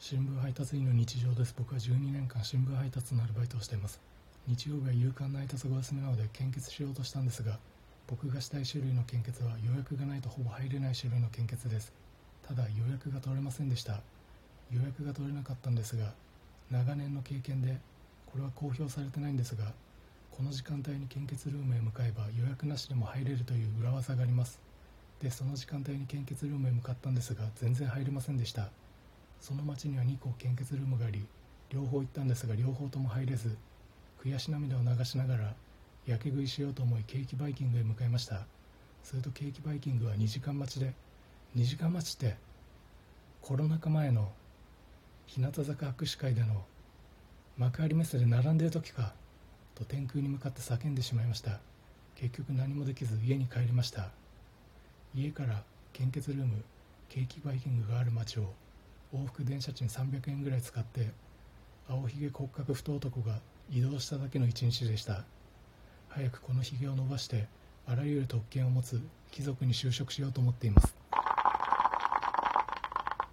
[0.00, 1.52] 新聞配達員の日常です。
[1.58, 4.00] 僕は12年間新聞配達のアルバイトをしています。
[4.46, 7.58] 日曜日は勇敢な配達がお休みなので献血しようとしたんですが
[8.06, 11.92] 僕がしたい種類の献血は予約がないとほぼ入れない種類の献血です。
[12.46, 13.98] ただ予約が取れませんでした。
[14.70, 16.12] 予約が取れなかったんですが
[16.70, 17.76] 長年の経験で
[18.26, 19.72] これは公表されてないんですが
[20.30, 24.60] この時間帯に献血ルームへ向かえば予約なしでも入れるという裏技があります。
[25.20, 28.70] でその時間帯に献血ルームへ向かったんですが全然入れませんでした。
[29.40, 31.26] その町には2個献血ルームがあり
[31.70, 33.56] 両方行ったんですが両方とも入れず
[34.22, 35.54] 悔し涙を流しながら
[36.06, 38.46] やけ食いしようと思いケーキバイキングへ向かいました。
[39.02, 40.92] するとケーキバイキングは2時間待ちで
[41.56, 42.36] 2時間待ちって
[43.42, 44.30] コロナ禍前の
[45.26, 46.64] 日向坂握手会での
[47.56, 49.12] 幕張メッセで並んでる時か
[49.74, 51.60] と天空に向かって叫んでしまいました。
[52.16, 54.10] 結局何もできず家に帰りました。
[55.14, 55.62] 家から
[55.92, 56.64] 献血ルーム
[57.08, 58.52] ケーキバイキングがある街を
[59.12, 61.08] 往復電車賃300円ぐらい使って
[61.88, 65.24] 青ひげ骨格太男が移動しただけの一日でした。
[66.08, 67.46] 早くこのひげを伸ばして
[67.86, 70.97] あらゆる特権を持つ貴族に就職しようと思っています。